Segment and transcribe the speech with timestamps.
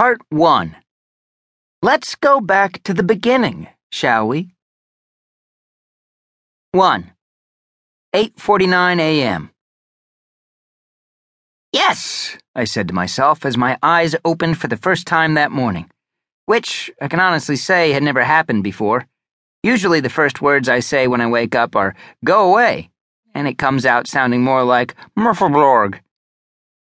[0.00, 0.76] Part 1
[1.82, 4.54] Let's go back to the beginning, shall we?
[6.72, 7.12] 1.
[8.14, 9.50] 8:49 a.m.
[11.70, 15.90] Yes, I said to myself as my eyes opened for the first time that morning,
[16.46, 19.06] which I can honestly say had never happened before.
[19.62, 21.94] Usually the first words I say when I wake up are
[22.24, 22.88] go away,
[23.34, 26.00] and it comes out sounding more like Murphablorg.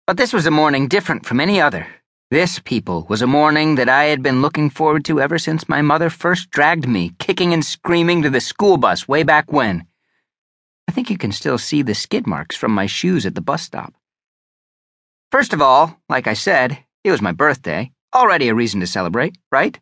[0.05, 1.87] But this was a morning different from any other.
[2.31, 5.81] This, people, was a morning that I had been looking forward to ever since my
[5.81, 9.87] mother first dragged me, kicking and screaming, to the school bus way back when.
[10.87, 13.63] I think you can still see the skid marks from my shoes at the bus
[13.63, 13.95] stop.
[15.31, 19.35] First of all, like I said, it was my birthday, already a reason to celebrate,
[19.51, 19.79] right?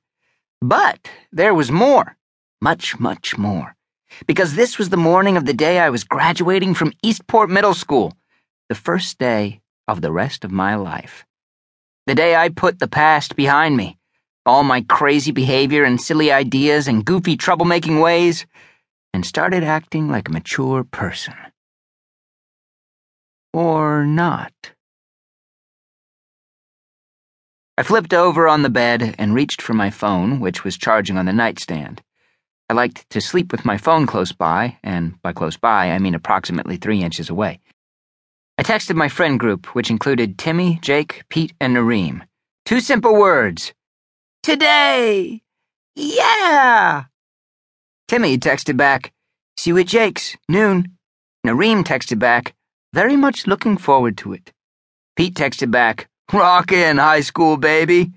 [0.62, 2.16] But there was more,
[2.62, 3.76] much, much more.
[4.26, 8.14] Because this was the morning of the day I was graduating from Eastport Middle School,
[8.70, 11.26] the first day of the rest of my life.
[12.08, 13.98] The day I put the past behind me,
[14.46, 18.46] all my crazy behavior and silly ideas and goofy troublemaking ways,
[19.14, 21.34] and started acting like a mature person.
[23.52, 24.54] Or not.
[27.78, 31.26] I flipped over on the bed and reached for my phone, which was charging on
[31.26, 32.02] the nightstand.
[32.70, 36.16] I liked to sleep with my phone close by, and by close by, I mean
[36.16, 37.60] approximately three inches away.
[38.60, 42.24] I texted my friend group, which included Timmy, Jake, Pete, and Nareem.
[42.66, 43.74] Two simple words
[44.42, 45.44] Today!
[45.96, 47.04] Yeah!
[48.08, 49.14] Timmy texted back,
[49.58, 50.98] See you at Jake's, noon.
[51.46, 52.56] Nareem texted back,
[52.94, 54.52] Very much looking forward to it.
[55.16, 58.12] Pete texted back, Rockin', high school baby.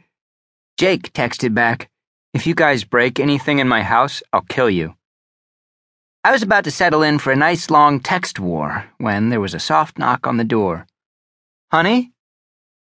[0.78, 1.90] Jake texted back,
[2.32, 4.94] If you guys break anything in my house, I'll kill you.
[6.22, 9.54] I was about to settle in for a nice long text war when there was
[9.54, 10.86] a soft knock on the door.
[11.72, 12.12] Honey?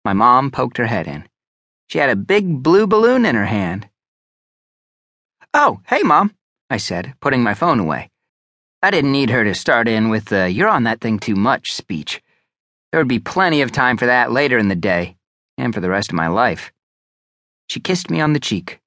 [0.04, 1.28] My mom poked her head in.
[1.86, 3.88] She had a big blue balloon in her hand.
[5.54, 6.34] Oh, hey, Mom,
[6.70, 8.10] I said, putting my phone away.
[8.82, 11.72] I didn't need her to start in with the you're on that thing too much
[11.72, 12.20] speech.
[12.90, 15.16] There would be plenty of time for that later in the day,
[15.56, 16.72] and for the rest of my life.
[17.68, 18.80] She kissed me on the cheek.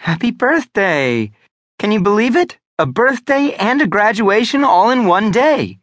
[0.00, 1.30] Happy birthday!
[1.78, 2.58] Can you believe it?
[2.78, 5.78] A birthday and a graduation all in one day.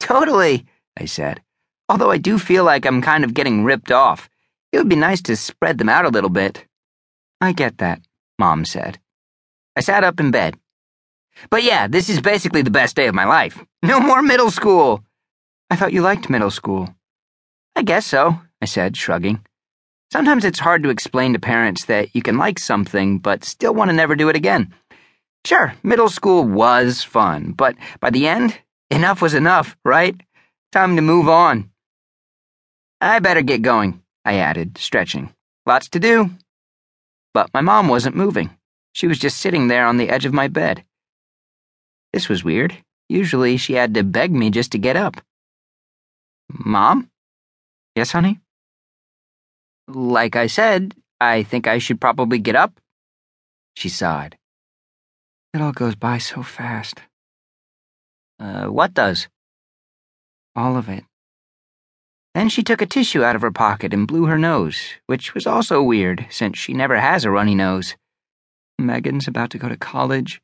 [0.00, 1.40] Totally, I said.
[1.88, 4.28] Although I do feel like I'm kind of getting ripped off.
[4.72, 6.66] It would be nice to spread them out a little bit.
[7.40, 8.00] I get that,
[8.36, 8.98] Mom said.
[9.76, 10.58] I sat up in bed.
[11.50, 13.64] But yeah, this is basically the best day of my life.
[13.84, 15.04] No more middle school.
[15.70, 16.92] I thought you liked middle school.
[17.76, 19.44] I guess so, I said, shrugging.
[20.12, 23.90] Sometimes it's hard to explain to parents that you can like something but still want
[23.90, 24.74] to never do it again.
[25.44, 28.58] Sure, middle school was fun, but by the end,
[28.90, 30.18] enough was enough, right?
[30.72, 31.70] Time to move on.
[33.00, 35.34] I better get going, I added, stretching.
[35.66, 36.30] Lots to do.
[37.34, 38.56] But my mom wasn't moving.
[38.92, 40.84] She was just sitting there on the edge of my bed.
[42.12, 42.76] This was weird.
[43.08, 45.20] Usually she had to beg me just to get up.
[46.48, 47.10] Mom?
[47.94, 48.40] Yes, honey?
[49.88, 52.80] Like I said, I think I should probably get up.
[53.76, 54.38] She sighed.
[55.54, 57.00] It all goes by so fast.
[58.40, 59.28] Uh, what does?
[60.56, 61.04] All of it.
[62.34, 65.46] Then she took a tissue out of her pocket and blew her nose, which was
[65.46, 67.94] also weird, since she never has a runny nose.
[68.80, 70.42] Megan's about to go to college.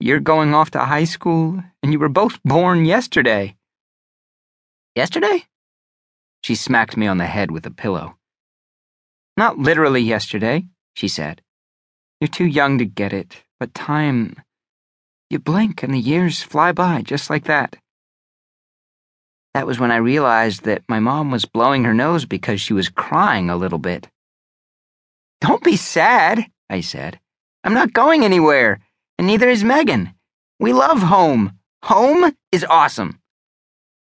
[0.00, 3.54] You're going off to high school, and you were both born yesterday.
[4.96, 5.44] Yesterday?
[6.42, 8.16] She smacked me on the head with a pillow.
[9.36, 11.40] Not literally yesterday, she said.
[12.20, 14.34] You're too young to get it, but time.
[15.28, 17.76] You blink and the years fly by just like that.
[19.54, 22.88] That was when I realized that my mom was blowing her nose because she was
[22.88, 24.08] crying a little bit.
[25.40, 27.20] Don't be sad, I said.
[27.62, 28.80] I'm not going anywhere,
[29.18, 30.14] and neither is Megan.
[30.58, 31.58] We love home.
[31.84, 33.20] Home is awesome.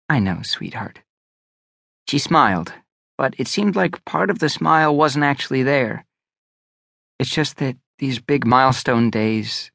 [0.09, 0.99] I know, sweetheart.
[2.07, 2.73] She smiled,
[3.17, 6.05] but it seemed like part of the smile wasn't actually there.
[7.19, 9.71] It's just that these big milestone days,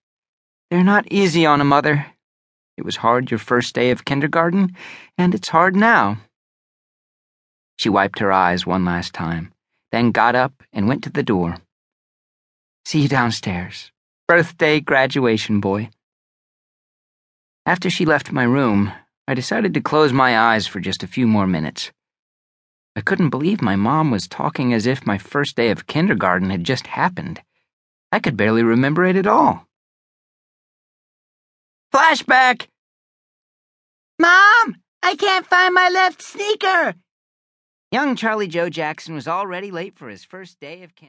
[0.71, 2.07] they're not easy on a mother.
[2.77, 4.77] It was hard your first day of kindergarten,
[5.19, 6.19] and it's hard now.
[7.77, 9.53] She wiped her eyes one last time,
[9.91, 11.57] then got up and went to the door.
[12.85, 13.91] See you downstairs.
[14.29, 15.91] Birthday graduation boy.
[17.67, 18.93] After she left my room,
[19.27, 21.93] I decided to close my eyes for just a few more minutes.
[22.95, 26.65] I couldn't believe my mom was talking as if my first day of kindergarten had
[26.65, 27.43] just happened.
[28.13, 29.67] I could barely remember it at all.
[31.95, 32.69] Flashback!
[34.19, 34.77] Mom!
[35.03, 36.95] I can't find my left sneaker!
[37.91, 41.01] Young Charlie Joe Jackson was already late for his first day of kindergarten.